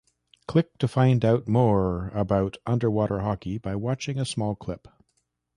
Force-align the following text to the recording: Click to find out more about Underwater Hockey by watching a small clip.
Click 0.47 0.79
to 0.79 0.87
find 0.87 1.23
out 1.23 1.47
more 1.47 2.07
about 2.15 2.57
Underwater 2.65 3.19
Hockey 3.19 3.59
by 3.59 3.75
watching 3.75 4.17
a 4.17 4.25
small 4.25 4.55
clip. 4.55 4.87